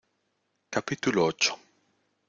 capítulo 0.71 1.23
ocho. 1.25 1.59